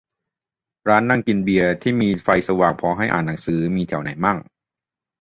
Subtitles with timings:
[0.87, 4.37] ร้านนั่งกินเบียร์ ที่มีไฟสว่างพอให้อ่านหนังสือ มีแถวไหนมั่ง